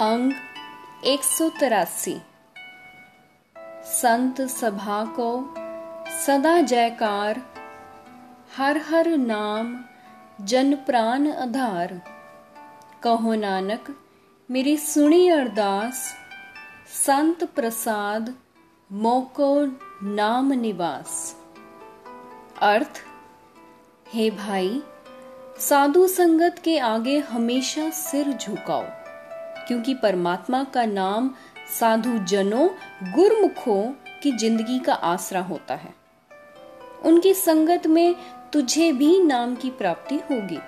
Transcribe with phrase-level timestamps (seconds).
[0.00, 0.32] अंग
[1.04, 2.20] एक सौ तिरासी।
[3.84, 5.54] संत सभा को
[6.26, 7.42] सदा जयकार,
[8.56, 9.84] हर हर नाम
[10.44, 12.00] जन प्राण आधार।
[13.02, 13.96] कहो नानक,
[14.50, 16.14] मेरी सुनी अरदास,
[17.06, 18.34] संत प्रसाद,
[18.92, 19.66] मोको
[20.06, 21.36] नाम निवास।
[22.62, 23.04] अर्थ,
[24.08, 24.82] हे भाई,
[25.58, 28.99] साधु संगत के आगे हमेशा सिर झुकाओ।
[29.70, 31.30] क्योंकि परमात्मा का नाम
[31.80, 32.68] साधु जनों
[33.12, 33.82] गुरमुखों
[34.22, 35.94] की ज़िंदगी का आसरा होता है।
[37.04, 38.14] उनकी संगत में
[38.52, 40.58] तुझे भी नाम की प्राप्ति होगी।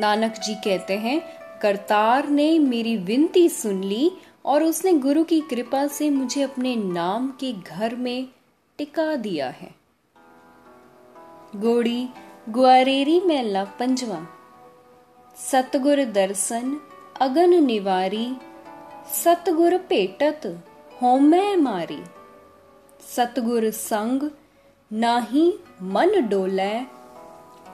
[0.00, 1.20] नानक जी कहते हैं,
[1.62, 4.10] करतार ने मेरी विनती सुन ली
[4.44, 8.28] और उसने गुरु की कृपा से मुझे अपने नाम के घर में
[8.78, 9.74] टिका दिया है।
[11.56, 12.08] गोड़ी
[12.48, 14.26] ग्वारेरी मेला पंजवा।
[15.36, 16.80] सतगुर दर्शन
[17.20, 18.36] अगन निवारी,
[19.24, 20.62] सतगुर भेटत
[21.02, 22.02] होमै मारी।
[23.16, 24.30] सतगुर संग
[24.92, 26.86] नाही मन डोलै,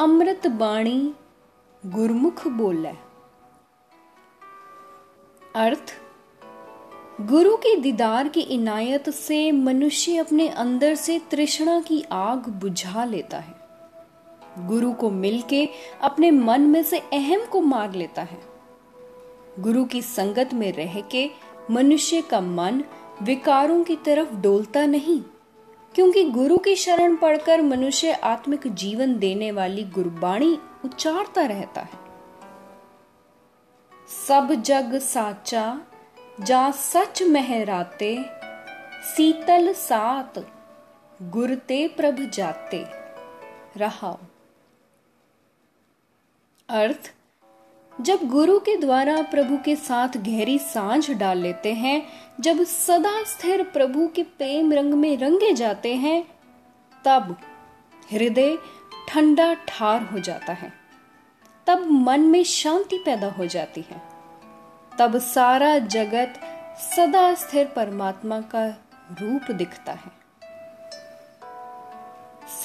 [0.00, 1.14] अमृत बाणी
[1.86, 2.94] गुरमुख बोलै।
[5.56, 5.94] अर्थ,
[7.20, 13.38] गुरु के दीदार की इनायत से मनुष्य अपने अंदर से तृष्णा की आग बुझा लेता
[13.38, 13.54] है।
[14.66, 15.68] गुरु को मिलके
[16.02, 18.55] अपने मन में से अहम को मार लेता है।
[19.60, 21.30] गुरु की संगत में रह के
[21.70, 22.82] मनुष्य का मन
[23.22, 25.20] विकारों की तरफ़ डोलता नहीं,
[25.94, 32.04] क्योंकि गुरु की शरण पढ़कर मनुष्य आत्मिक जीवन देने वाली गुरबाणी उच्चारता रहता है।
[34.28, 35.80] सब जग साचा,
[36.40, 38.14] जा सच महराते,
[39.06, 40.38] सीतल सात
[41.22, 42.84] गुरते प्रभ जाते।
[43.76, 44.16] रहा
[46.68, 47.12] अर्थ
[48.00, 52.08] जब गुरु के द्वारा प्रभु के साथ गहरी साँझ डाल लेते हैं,
[52.40, 56.28] जब सदा स्थिर प्रभु के प्रेम रंग में रंगे जाते हैं,
[57.04, 57.36] तब
[58.12, 58.58] हृदय
[59.08, 60.72] ठंडा ठार हो जाता है।
[61.66, 64.02] तब मन में शांति पैदा हो जाती है।
[64.98, 66.40] तब सारा जगत
[66.96, 68.68] सदा स्थिर परमात्मा का
[69.12, 70.12] रूप दिखता है।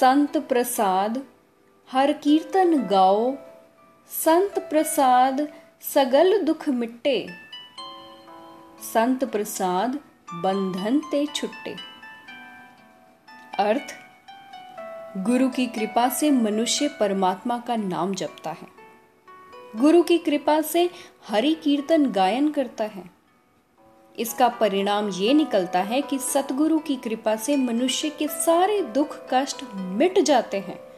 [0.00, 1.22] संत प्रसाद,
[1.92, 3.34] हर कीर्तन गाओ
[4.12, 5.48] संत प्रसाद
[5.80, 7.28] सगल दुख मिट्टे।
[8.94, 9.98] संत प्रसाद
[10.34, 11.76] बंधन ते छुट्टे।
[13.58, 13.94] अर्थ,
[15.18, 18.68] गुरु की कृपा से मनुष्य परमात्मा का नाम जपता है।
[19.76, 20.90] गुरु की कृपा से
[21.28, 23.10] हरि कीर्तन गायन करता है।
[24.18, 29.64] इसका परिणाम ये निकलता है कि सतगुरु की कृपा से मनुष्य के सारे दुख कष्ट
[29.74, 30.91] मिट जाते हैं।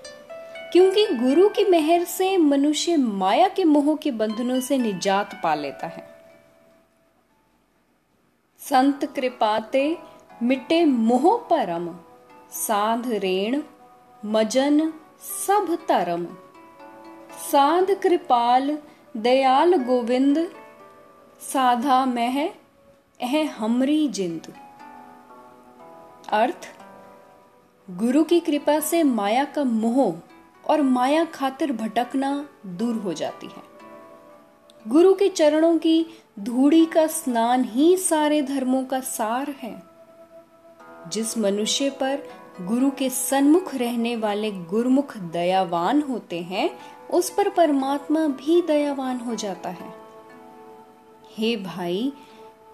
[0.74, 5.86] क्योंकि गुरु की मेहर से मनुष्य माया के मोह के बंधनों से निजात पा लेता
[5.86, 6.08] है।
[8.58, 9.98] संत कृपाते
[10.42, 11.96] मिटे मोह परम,
[12.52, 13.62] साध रेण,
[14.24, 14.90] मजन
[15.46, 16.26] सब तरम।
[17.52, 18.78] साध कृपाल,
[19.16, 20.52] दयाल गोविंद,
[21.40, 22.50] साधा मह,
[23.20, 24.54] एह हमरी जिंद।
[26.28, 26.74] अर्थ,
[27.90, 30.23] गुरु की कृपा से माया का मोह
[30.70, 33.74] और माया खातिर भटकना दूर हो जाती है।
[34.88, 36.06] गुरु के चरणों की
[36.40, 39.82] धूड़ी का स्नान ही सारे धर्मों का सार है।
[41.08, 42.22] जिस मनुष्य पर
[42.60, 46.78] गुरु के सन्मुख रहने वाले गुरुमुख दयावान होते हैं,
[47.10, 49.94] उस पर परमात्मा भी दयावान हो जाता है।
[51.30, 52.12] हे भाई,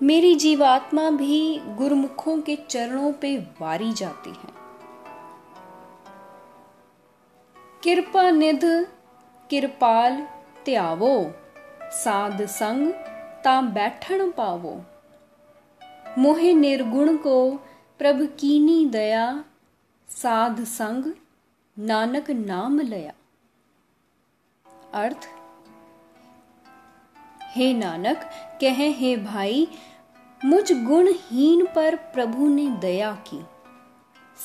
[0.02, 4.59] मेरी जीवात्मा भी गुरुमुखों के चरणों पे वारी जाती है।
[7.82, 8.64] किरपा निध
[9.50, 10.20] किरपाल
[10.66, 11.12] त्यावो
[11.92, 12.91] साध संग
[13.44, 14.72] ता बैठन पावो
[16.18, 17.36] मोहे निर्गुण को
[18.00, 19.24] प्रभ कीनी दया
[20.08, 21.04] साध संग
[21.76, 23.12] नानक नाम लया
[24.94, 25.28] अर्थ
[27.54, 28.28] हे नानक
[28.60, 29.66] कहे हे भाई
[30.41, 33.42] मुझ गुणहीन पर प्रभु ने दया की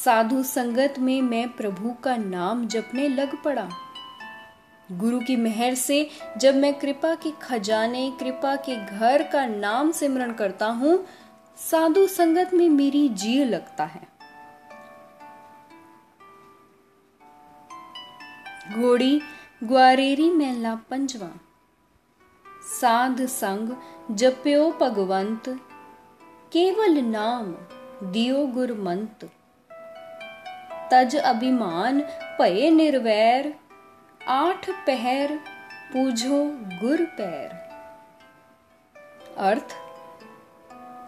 [0.04, 3.70] साधु संगत में मैं प्रभु का नाम जपने लग पड़ा।
[4.92, 10.34] गुरु की मेहर से जब मैं कृपा के खजाने, कृपा के घर का नाम सिमरण
[10.34, 11.06] करता हूँ,
[11.58, 14.08] साधु संगत में मेरी जी लगता है।
[18.82, 19.22] घोड़ी
[19.64, 21.30] ग्वारेरी मेला पंजवा।
[22.82, 23.76] साध संग
[24.12, 25.44] जप्यो भगवंत,
[26.54, 27.52] केवल नाम
[28.12, 29.30] दियो गुरमंत।
[30.92, 32.02] तज अभिमान
[32.40, 33.54] भय निर्वैर
[34.22, 35.36] आठ पहर
[35.94, 36.44] पूजो
[36.82, 37.50] गुर पैर
[39.40, 39.76] अर्थ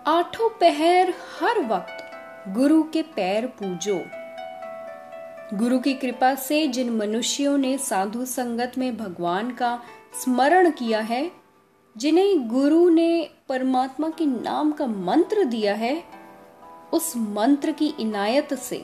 [0.07, 2.03] आठों पहर हर वक्त
[2.53, 3.99] गुरु के पैर पूजो
[5.53, 9.79] गुरु की कृपा से जिन मनुष्यों ने साधु संगत में भगवान का
[10.23, 11.29] स्मरण किया है
[11.95, 13.09] जिन्हें गुरु ने
[13.49, 15.95] परमात्मा के नाम का मंत्र दिया है
[16.93, 18.83] उस मंत्र की इनायत से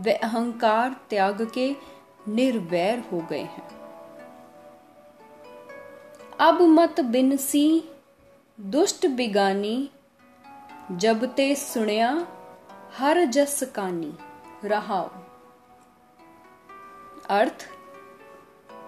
[0.00, 1.76] वे अहंकार त्याग के
[2.28, 3.68] निर्वैर हो गए हैं।
[6.40, 7.84] अब मत बिनसी,
[8.60, 9.90] दुष्ट बिगानी,
[10.92, 12.26] जब ते सुनिया,
[12.98, 14.14] हर जस कानी,
[14.64, 15.10] रहाओ।
[17.30, 17.68] अर्थ,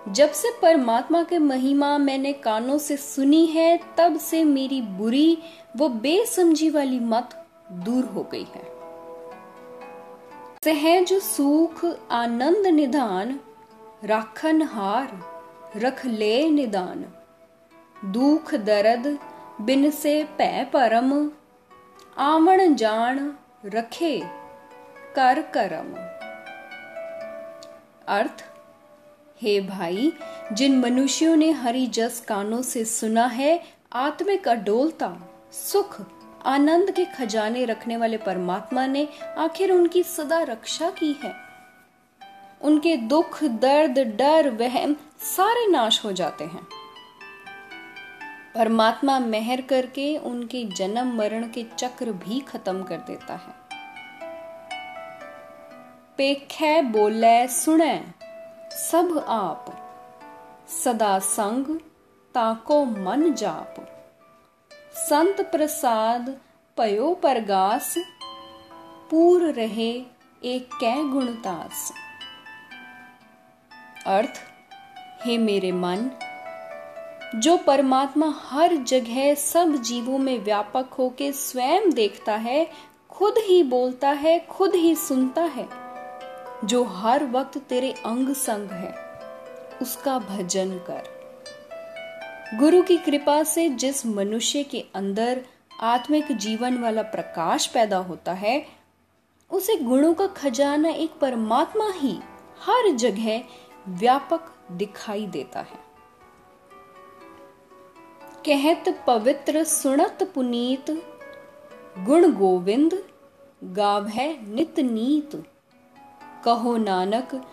[0.09, 5.39] जब से परमात्मा के महिमा मैंने कानों से सुनी है, तब से मेरी बुरी,
[5.77, 8.76] वो बेसमझी वाली मत दूर हो गई है।
[10.67, 13.41] सहज सुख आनंद निधान,
[14.05, 15.21] राखन हार,
[15.77, 17.05] रख ले निदान
[18.05, 19.07] दुख दर्द
[19.61, 21.31] बिन से पै परम
[22.19, 24.23] आमण जान रखे
[25.17, 25.95] कर करम।
[28.09, 28.45] अर्थ,
[29.43, 30.13] हे भाई,
[30.53, 33.63] जिन मनुष्यों ने हरि जस कानों से सुना है,
[33.93, 35.17] आत्मिक अडोलता,
[35.53, 36.01] सुख
[36.47, 39.09] आनंद के खजाने रखने वाले परमात्मा ने
[39.39, 41.35] आखिर उनकी सदा रक्षा की है।
[42.63, 46.67] उनके दुख, दर्द, डर, वहम सारे नाश हो जाते हैं।
[48.55, 53.55] परमात्मा मेहर करके उनके जन्म मरण के चक्र भी खत्म कर देता है।
[56.19, 58.05] पेखे बोले, सुने,
[58.73, 59.67] सब आप,
[60.85, 61.81] सदा संग
[62.35, 63.93] ताको मन जाप।
[64.97, 66.37] संत प्रसाद
[66.77, 67.95] पयो परगास,
[69.11, 69.91] पूर रहे
[70.45, 71.93] एक कै गुणतास
[74.07, 74.41] अर्थ,
[75.25, 76.11] हे मेरे मन,
[77.35, 82.67] जो परमात्मा हर जगह सब जीवों में व्यापक होके स्वयं देखता है,
[83.11, 85.69] खुद ही बोलता है, खुद ही सुनता है।
[86.65, 88.95] जो हर वक्त तेरे अंग संग है,
[89.83, 91.16] उसका भजन कर।
[92.55, 95.45] गुरु की कृपा से जिस मनुष्य के अंदर
[95.81, 98.67] आत्मिक जीवन वाला प्रकाश पैदा होता है,
[99.51, 102.19] उसे गुणों का खजाना एक परमात्मा ही
[102.61, 103.45] हर जगह
[103.89, 104.41] व्यापक
[104.73, 105.87] दिखाई देता है।
[108.47, 110.91] कहत पवित्र सुनत पुनीत,
[111.99, 113.05] गुण गोविंद
[113.65, 115.45] गाव है नित नीत।
[116.45, 117.47] कहो नानक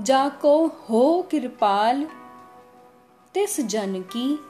[0.00, 2.06] जाको हो कृपाल
[3.34, 4.40] तिस जन की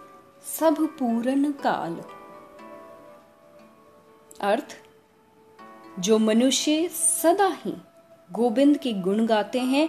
[0.58, 2.04] सब पूरन काल।
[4.40, 4.76] अर्थ,
[5.98, 7.74] जो मनुष्य सदा ही
[8.32, 9.88] गोविंद के गुण गाते हैं,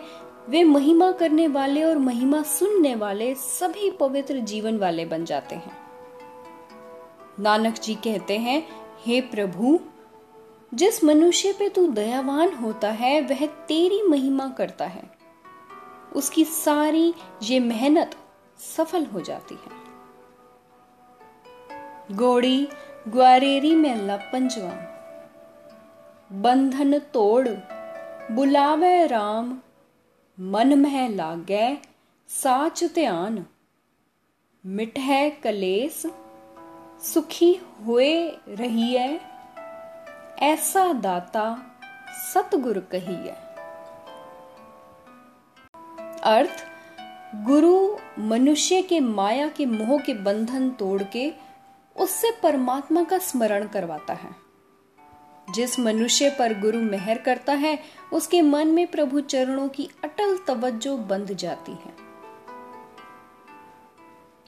[0.50, 5.78] वे महिमा करने वाले और महिमा सुनने वाले सभी पवित्र जीवन वाले बन जाते हैं।
[7.40, 8.68] नानक जी कहते हैं,
[9.06, 9.80] हे प्रभु,
[10.74, 15.12] जिस मनुष्य पे तू दयावान होता है, वह तेरी महिमा करता है।
[16.16, 17.14] उसकी सारी
[17.44, 18.16] ये मेहनत
[18.60, 19.84] सफल हो जाती है।
[22.12, 22.68] गोड़ी
[23.08, 24.74] ग्वारेरी में लपंजवा,
[26.32, 27.50] बंधन तोड़,
[28.32, 29.58] बुलावे राम,
[30.40, 31.78] मन मह लागे,
[32.30, 33.46] साच ध्यान
[34.66, 36.04] मिठै कलेस,
[37.02, 39.22] सुखी हुए रही है
[40.40, 41.72] ऐसा दाता
[42.34, 43.34] सतगुरु है
[46.24, 46.75] अर्थ
[47.44, 51.34] गुरु मनुष्य के माया के मोह के बंधन तोड़ के
[51.98, 54.30] उससे परमात्मा का स्मरण करवाता है।
[55.54, 57.80] जिस मनुष्य पर गुरु मेहर करता है,
[58.14, 61.94] उसके मन में प्रभु चरणों की अटल तवज्जो बंध जाती है।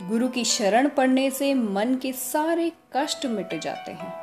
[0.10, 4.14] गुरु की शरण पड़ने से मन के सारे कष्ट मिट जाते हैं।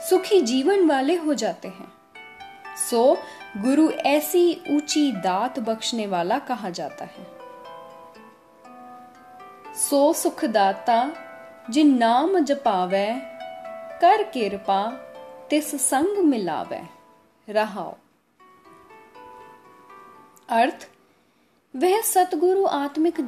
[0.00, 1.92] सुखी जीवन वाले हो जाते हैं।
[2.90, 3.18] सो,
[3.56, 7.41] गुरु ऐसी ऊँची दात बख्शने वाला कहा जाता है।
[9.72, 10.96] सो सुखदाता
[11.70, 13.06] जिन नाम जपावे
[14.00, 14.80] कर कृपा
[15.50, 16.80] तिस संग मिलावे
[17.48, 17.94] रहाओ
[20.50, 20.86] अर्थ
[21.74, 23.20] वह सतगुरु आत्मिक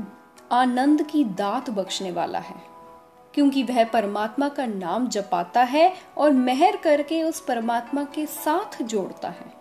[0.52, 2.56] आनंद की दात बख्शने वाला है
[3.34, 9.28] क्योंकि वह परमात्मा का नाम जपाता है और मेहर करके उस परमात्मा के साथ जोड़ता
[9.30, 9.52] है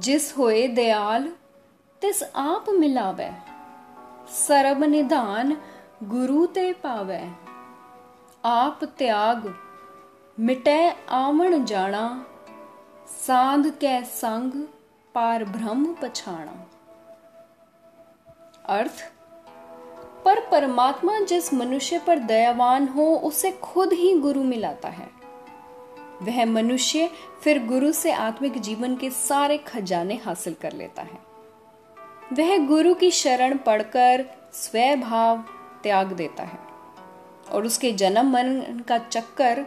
[0.00, 1.28] जिस होए दयाल
[2.02, 3.32] तिस आप मिलावे
[4.28, 5.56] सरब निधान
[6.02, 7.20] गुरु ते पावे
[8.44, 9.52] आप त्याग
[10.38, 10.78] मिटे
[11.08, 12.04] आमण जाना
[13.08, 14.52] साध कै संग
[15.14, 16.54] पार ब्रह्म पछाणा
[18.68, 19.02] अर्थ
[20.24, 25.08] पर परमात्मा जिस मनुष्य पर दयावान हो उसे खुद ही गुरु मिलाता है
[26.22, 27.10] वह मनुष्य
[27.42, 31.33] फिर गुरु से आत्मिक जीवन के सारे खजाने हासिल कर लेता है
[32.32, 35.38] वह गुरु की शरण पढ़कर स्वभाव
[35.82, 36.58] त्याग देता है
[37.50, 39.66] और उसके जन्म मन का चक्कर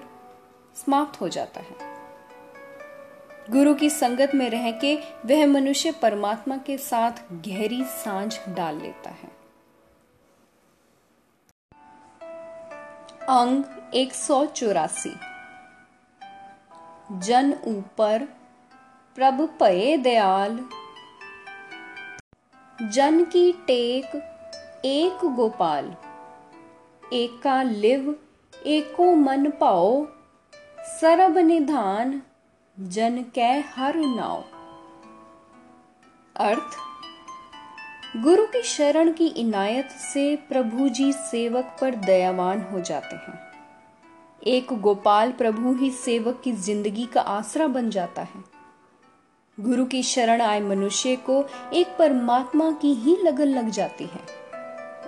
[0.75, 1.75] समाप्त हो जाता है।
[3.49, 9.09] गुरु की संगत में रह के वह मनुष्य परमात्मा के साथ गहरी साँझ डाल लेता
[9.09, 9.37] है।
[13.29, 15.19] अंग एक सौ चौरासी।
[17.11, 18.23] जन ऊपर,
[19.15, 20.69] प्रभु पये दयाल।
[22.79, 24.15] जन की टेक
[24.86, 25.86] एक गोपाल,
[27.13, 28.15] एका लिव,
[28.65, 30.05] एको मन पाओ।
[31.01, 32.22] सरब निधान,
[32.77, 34.43] जन कै हर नाव
[36.36, 36.77] अर्थ,
[38.17, 43.39] गुरु की शरण की इनायत से प्रभु जी सेवक पर दयावान हो जाते हैं।
[44.48, 48.56] एक गोपाल प्रभु ही सेवक की ज़िंदगी का आसरा बन जाता है।
[49.59, 54.21] गुरु की शरण आए मनुष्य को एक परमात्मा की ही लगन लग जाती है।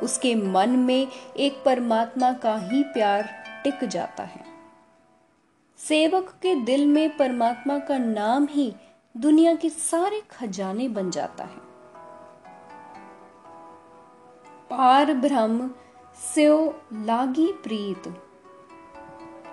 [0.03, 3.29] उसके मन में एक परमात्मा का ही प्यार
[3.63, 4.45] टिक जाता है।
[5.77, 8.73] सेवक के दिल में परमात्मा का नाम ही
[9.17, 11.59] दुनिया के सारे खजाने बन जाता है।
[14.69, 15.71] पार ब्रह्म,
[16.33, 18.21] स्यो लागी प्रीत,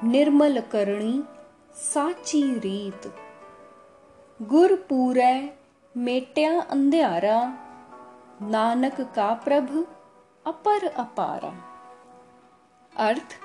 [0.04, 1.22] निर्मल करणी,
[1.76, 3.25] साची रीत।
[4.40, 5.48] गुर पूरै
[5.94, 7.36] मेट्या अंध्यारा
[8.40, 9.70] नानक का प्रभ
[10.46, 11.52] अपर अपारा
[12.92, 13.36] अर्थ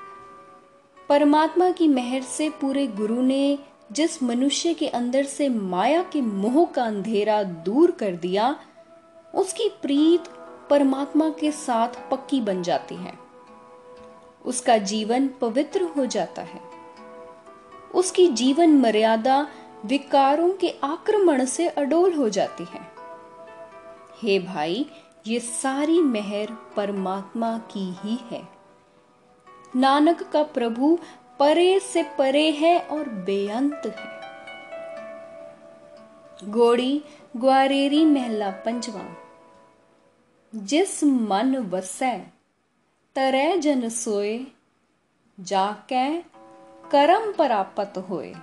[1.09, 3.57] परमात्मा की मेहर से पूरे गुरु ने
[3.91, 8.55] जिस मनुष्य के अंदर से माया के मोह का अंधेरा दूर कर दिया
[9.35, 10.27] उसकी प्रीत
[10.69, 13.13] परमात्मा के साथ पक्की बन जाती है
[14.45, 16.61] उसका जीवन पवित्र हो जाता है
[17.93, 19.45] उसकी जीवन मर्यादा
[19.85, 22.91] विकारों के आक्रमण से अडोल हो जाती है।
[24.21, 24.85] हे भाई,
[25.27, 28.47] ये सारी मेहर परमात्मा की ही है।
[29.75, 30.99] नानक का प्रभु
[31.39, 34.21] परे से परे है और बेअंत है।
[36.51, 37.03] गोड़ी
[37.37, 39.17] ग्वारेरी महला पंचवा
[40.55, 42.17] जिस मन वसै
[43.15, 44.45] तरै जन सोए,
[45.39, 46.23] जाकै
[46.91, 48.35] करम परापत होए।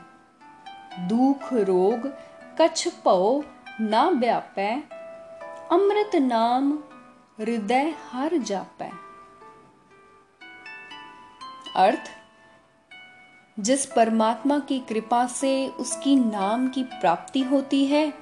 [1.01, 2.13] दुख, रोग,
[2.61, 3.43] कछ पौ
[3.81, 4.83] ना व्यापै
[5.73, 6.79] अमृत नाम
[7.41, 8.91] हृदय हर जापै।
[11.77, 12.01] अर्थ,
[13.61, 18.15] जिस परमात्मा की कृपा से उसकी नाम की प्राप्ति होती है,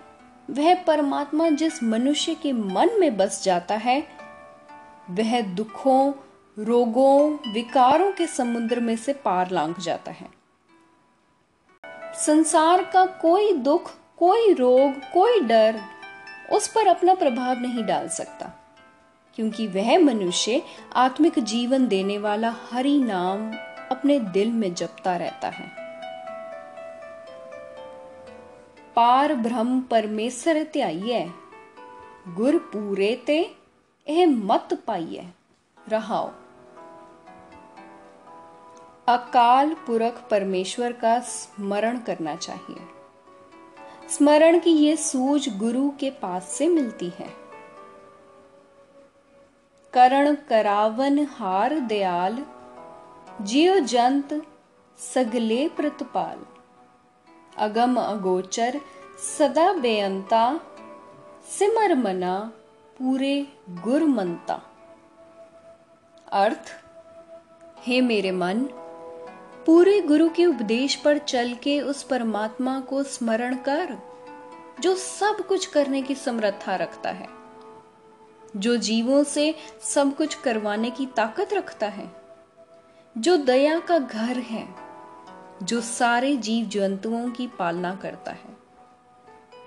[0.51, 4.07] वह परमात्मा जिस मनुष्य के मन में बस जाता है,
[5.11, 6.13] वह दुखों,
[6.59, 10.46] रोगों, विकारों के समुद्र में से पार लांघ जाता है।
[12.17, 15.81] संसार का कोई दुख, कोई रोग, कोई डर
[16.53, 18.53] उस पर अपना प्रभाव नहीं डाल सकता,
[19.39, 20.63] क्योंकि वह मनुष्य
[20.97, 23.51] आत्मिक जीवन देने वाला हरि नाम
[23.91, 25.71] अपने दिल में जपता रहता है।
[28.97, 31.25] पार ब्रह्म परमेश्वर त्याइए,
[32.29, 33.39] गुर पूरे ते
[34.27, 35.27] मत पाइए,
[35.79, 36.31] रहाओ।
[39.09, 42.77] अकाल पुरख परमेश्वर का स्मरण करना चाहिए।
[44.09, 47.29] स्मरण की ये सूझ गुरु के पास से मिलती है।
[49.93, 52.47] करण करावन हार दयाल,
[53.41, 54.43] जियो जंत
[54.99, 56.47] सगले प्रतपाल।
[57.57, 58.81] अगम अगोचर
[59.39, 60.61] सदा बेअंता,
[61.59, 62.53] सिमर मना
[62.99, 64.63] पूरे गुरमंता।
[66.33, 66.83] अर्थ,
[67.79, 68.69] हे मेरे मन
[69.67, 73.99] पूरे गुरु के उपदेश पर चल के उस परमात्मा को स्मरण कर,
[74.81, 77.29] जो सब कुछ करने की समर्था रखता है,
[78.57, 82.11] जो जीवों से सब कुछ करवाने की ताकत रखता है,
[83.19, 84.69] जो दया का घर है,
[85.63, 88.57] जो सारे जीव जंतुओं की पालना करता है,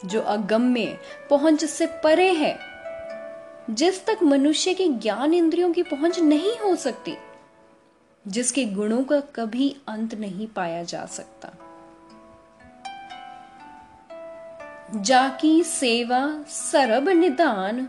[0.05, 2.59] जो अगम्य पहुँच से परे है,
[3.69, 7.17] जिस तक मनुष्य के ज्ञान इंद्रियों की पहुँच नहीं हो सकती
[8.27, 11.49] जिसके गुणों का कभी अंत नहीं पाया जा सकता।
[14.95, 17.85] जाकी सेवा सरब निदान,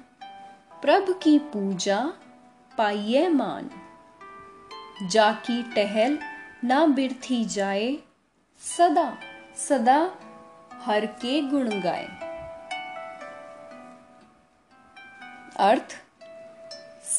[0.83, 2.13] प्रभ की पूजा
[2.79, 3.71] पाइये मान।
[5.09, 6.19] जाकी टहल
[6.65, 7.97] ना बिरथी जाए,
[8.79, 9.19] सदा
[9.57, 10.15] सदा
[10.73, 12.09] हर के गुण गाए।
[15.57, 15.97] अर्थ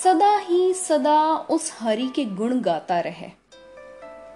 [0.04, 3.30] सदा ही सदा उस हरि के गुण गाता रहे,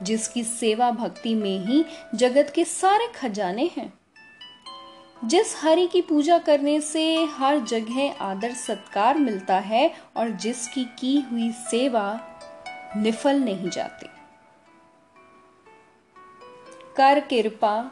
[0.03, 3.93] जिसकी सेवा भक्ति में ही जगत के सारे खजाने हैं।
[5.25, 11.19] जिस हरि की पूजा करने से हर जगह आदर सत्कार मिलता है और जिसकी की
[11.21, 12.19] हुई सेवा
[12.97, 14.07] निफल नहीं जाती।
[16.97, 17.91] कर कृपा,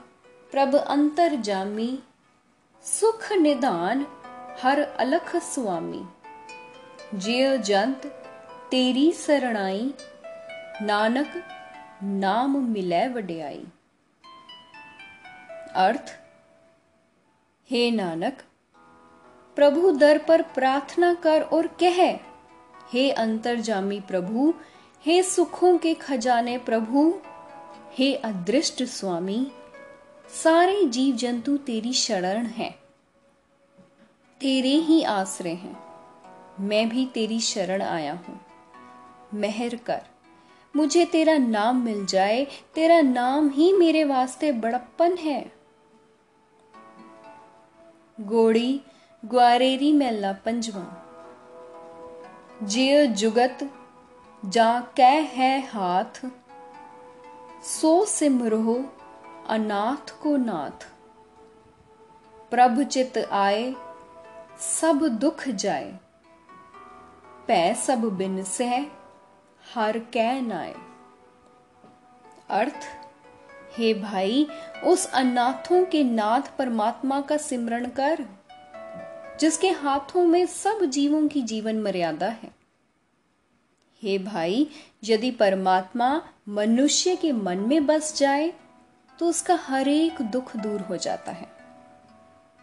[0.51, 1.99] प्रभ अंतर जामी
[2.83, 4.07] सुख निदान,
[4.61, 6.05] हर अलख स्वामी।
[7.13, 8.05] जिय जंत,
[8.71, 9.93] तेरी सरणाई,
[10.81, 11.43] नानक,
[12.03, 13.65] नाम मिलै वड्याई।
[15.75, 16.13] अर्थ,
[17.69, 18.41] हे नानक,
[19.55, 22.01] प्रभु दर पर प्रार्थना कर और कह,
[22.93, 24.53] हे अंतर्जामी प्रभु,
[25.05, 27.21] हे सुखों के खजाने प्रभु,
[27.91, 29.51] हे अदृष्ट स्वामी,
[30.43, 32.75] सारे जीव जंतु तेरी शरण हैं,
[34.41, 35.92] तेरे ही आश्रय हैं।
[36.59, 38.41] मैं भी तेरी शरण आया हूँ।
[39.33, 40.01] मेहर कर।
[40.75, 45.51] मुझे तेरा नाम मिल जाए, तेरा नाम ही मेरे वास्ते बड़प्पन है।
[48.21, 48.81] गोड़ी
[49.25, 50.99] ग्वारेरी मेला पंजवा
[52.63, 53.69] जिय जुगत,
[54.45, 56.31] जा कै है हाथ।
[57.63, 58.97] सो सिमरो
[59.47, 60.89] अनाथ को नाथ।
[62.51, 63.75] प्रभ चित आए,
[64.59, 65.99] सब दुख जाए।
[67.47, 68.73] पै सब बिन सह,
[69.63, 70.73] हर कै नाए
[72.49, 72.85] अर्थ,
[73.77, 74.47] हे भाई,
[74.83, 78.25] उस अनाथों के नाथ परमात्मा का सिमरण कर,
[79.39, 82.51] जिसके हाथों में सब जीवों की जीवन मर्यादा है।
[84.01, 84.67] हे भाई,
[85.03, 86.09] यदि परमात्मा
[86.49, 88.53] मनुष्य के मन में बस जाए
[89.19, 91.47] तो उसका हर एक दुख दूर हो जाता है।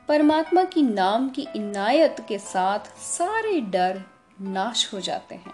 [0.09, 4.03] परमात्मा की नाम की इनायत के साथ सारे डर
[4.41, 5.53] नाश हो जाते हैं।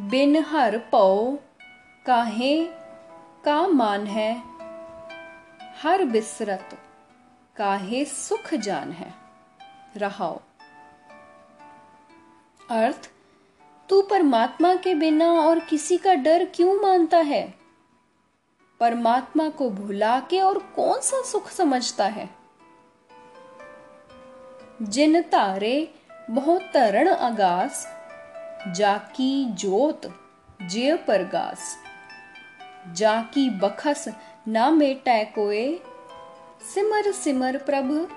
[0.00, 1.36] बिन हर पौ
[2.06, 2.66] काहे
[3.44, 4.38] का मान है,
[5.82, 6.78] हर बिसरत
[7.56, 9.14] काहे सुख जान है।
[9.96, 10.40] रहाओ।
[12.70, 13.10] अर्थ,
[13.88, 17.54] तू परमात्मा के बिना और किसी का डर क्यों मानता है?
[18.80, 22.30] परमात्मा को भुला के और कौन सा सुख समझता है?
[24.82, 25.94] जिन तारे
[26.30, 27.88] बहुत तरण अगास,
[28.76, 30.02] जाकी जोत
[30.62, 31.76] जय परगास
[32.92, 34.04] जाकी बखस
[34.48, 35.80] न मेटै कोए,
[36.74, 38.08] सिमर सिमर प्रभ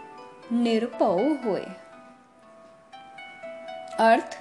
[0.52, 1.66] निरपव होए।
[4.00, 4.38] अर्थ,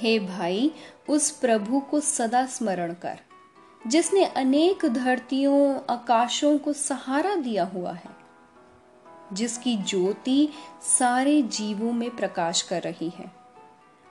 [0.00, 0.72] हे भाई,
[1.08, 3.18] उस प्रभु को सदा स्मरण कर,
[3.86, 8.19] जिसने अनेक धरतियों, आकाशों को सहारा दिया हुआ है।
[9.32, 10.48] जिसकी ज्योति
[10.82, 13.32] सारे जीवों में प्रकाश कर रही है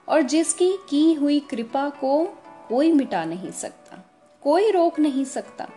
[0.09, 2.25] और जिसकी की हुई कृपा को
[2.69, 3.97] कोई मिटा नहीं सकता,
[4.41, 5.69] कोई रोक नहीं सकता।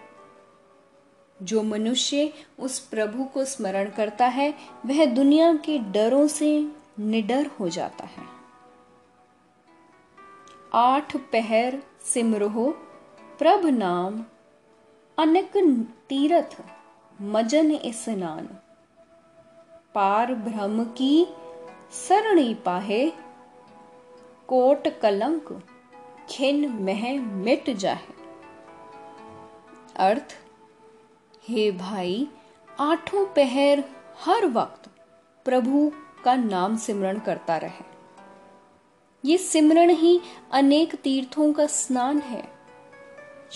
[1.42, 4.54] जो मनुष्य उस प्रभु को स्मरण करता है,
[4.86, 6.68] वह दुनिया के डरों से
[7.00, 8.42] निडर हो जाता है।
[10.74, 12.70] आठ पहर सिमरोह,
[13.38, 14.24] प्रभ नाम,
[15.18, 16.62] अनक तीरथ,
[17.22, 18.48] मजन स्नान
[19.94, 21.26] पार ब्रह्म की
[22.08, 23.10] सरणी पाहे,
[24.48, 25.62] कोट कलंक
[26.30, 28.14] खिन मह मिट जाहे।
[29.96, 30.38] अर्थ,
[31.48, 32.28] हे भाई,
[32.80, 33.84] आठों पहर
[34.24, 34.90] हर वक्त
[35.44, 35.92] प्रभु
[36.24, 37.84] का नाम सिमरण करता रहे।
[39.24, 40.20] ये सिमरण ही
[40.52, 42.48] अनेक तीर्थों का स्नान है।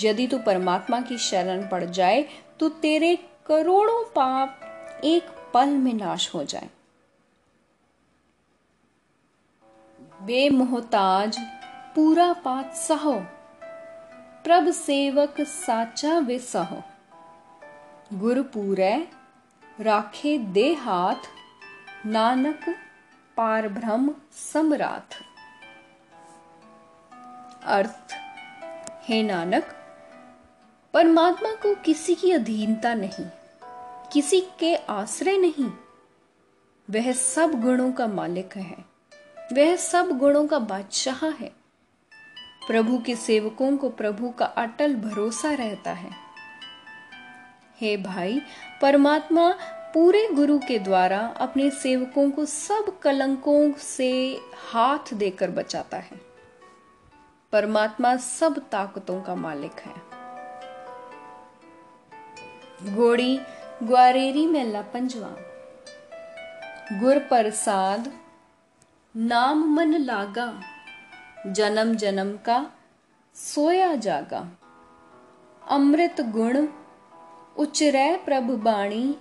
[0.03, 2.29] यदि तू परमात्मा की शरण पड़ जाए
[2.61, 4.61] तो तेरे करोड़ों पाप
[5.05, 6.69] एक पल में नाश हो जाए।
[10.23, 11.37] बेमोहताज,
[11.95, 13.15] पूरा पात सहो।
[14.45, 16.83] प्रभ सेवक साचा विसह
[18.13, 18.97] गुरपूरै
[19.81, 21.23] राखे दे हाथ,
[22.07, 22.69] नानक
[23.37, 25.17] पार ब्रह्म समराथ
[27.65, 28.15] अर्थ,
[29.03, 29.75] हे नानक,
[30.95, 33.27] परमात्मा को किसी की अधीनता नहीं।
[34.13, 35.71] किसी के आश्रय नहीं।
[36.91, 38.85] वह सब गुणों का मालिक है।
[39.53, 41.53] वह सब गुणों का बादशाह है।
[42.69, 46.11] प्रभु के सेवकों को प्रभु का अटल भरोसा रहता है।
[47.81, 48.41] हे भाई,
[48.83, 49.59] परमात्मा
[49.95, 54.41] पूरे गुरु के द्वारा अपने सेवकों को सब कलंकों से
[54.71, 56.21] हाथ देकर बचाता है।
[57.53, 60.17] परमात्मा सब ताकतों का मालिक है।
[62.95, 63.41] घोड़ी
[63.83, 65.37] ग्वारेरी मेला पंजवा
[67.01, 68.13] गुर प्रसाद,
[69.17, 70.61] नाम मन लागा,
[71.47, 72.71] जन्म जन्म का
[73.35, 74.49] सोया जागा।
[75.69, 76.69] अमृत गुण,
[77.57, 79.17] उचरै प्रभ बाणी,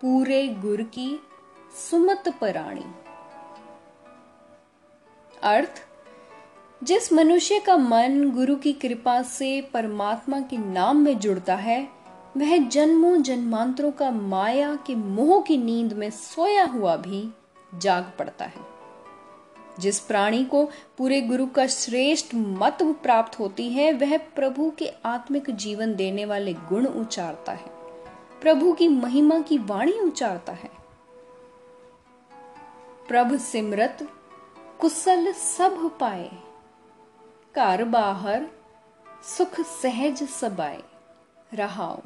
[0.00, 1.20] पूरे गुर की
[1.90, 2.84] सुमत पराणी।
[5.42, 5.86] अर्थ,
[6.84, 11.99] जिस मनुष्य का मन गुरु की कृपा से परमात्मा के नाम में जुड़ता है
[12.36, 17.30] वह जन्मों जन्मांतरों का माया के मोह की नींद में सोया हुआ भी
[17.74, 18.70] जाग पड़ता है।
[19.78, 25.50] जिस प्राणी को पूरे गुरु का श्रेष्ठ मत प्राप्त होती है, वह प्रभु के आत्मिक
[25.50, 27.66] जीवन देने वाले गुण उचारता है।
[28.40, 30.70] प्रभु की महिमा की वाणी उचारता है।
[33.08, 34.08] प्रभ सिमरत,
[34.80, 36.30] कुशल सब पाए
[37.54, 38.46] कार बाहर
[39.24, 40.82] सुख सहज सबाए,
[41.54, 41.96] रहाऊ।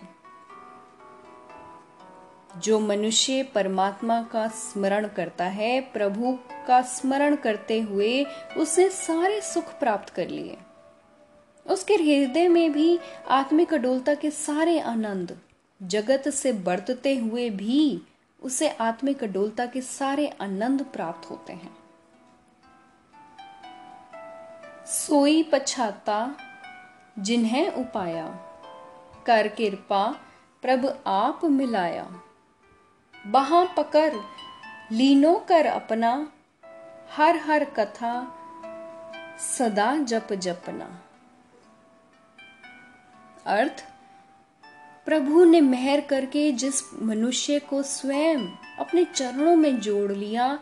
[2.58, 9.78] जो मनुष्य परमात्मा का स्मरण करता है, प्रभु का स्मरण करते हुए उसने सारे सुख
[9.78, 10.56] प्राप्त कर लिए।
[11.66, 15.38] उसके हृदय में भी आत्मिक अडोलता के सारे आनंद,
[15.82, 18.02] जगत से बरतते हुए भी
[18.42, 21.76] उसे आत्मिक अडोलता के सारे आनंद प्राप्त होते हैं।
[24.86, 26.36] सोई पछाता,
[27.18, 28.26] जिन्हें उपाया,
[29.26, 30.16] कर कृपा,
[30.62, 32.20] प्रभ आप मिलाया।
[33.26, 34.14] बहा पकर
[34.92, 36.32] लीनो कर अपना,
[37.10, 38.40] हर हर कथा
[39.58, 41.00] सदा जप जपना।
[43.46, 43.84] अर्थ,
[45.06, 48.46] प्रभु ने मेहर करके जिस मनुष्य को स्वयं
[48.78, 50.58] अपने चरणों में जोड़ लिया,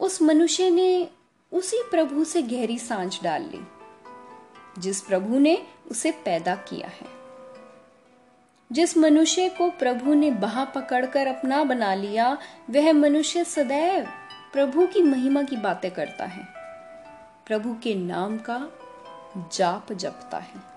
[0.00, 1.08] उस मनुष्य ने
[1.52, 3.66] उसी प्रभु से गहरी साँझ डाल ली,
[4.78, 7.15] जिस प्रभु ने उसे पैदा किया है।
[8.72, 12.38] जिस मनुष्य को प्रभु ने बहा पकड़कर अपना बना लिया,
[12.70, 14.06] वह मनुष्य सदैव
[14.52, 16.48] प्रभु की महिमा की बातें करता है।
[17.46, 18.72] प्रभु के नाम का
[19.52, 20.75] जाप जपता है।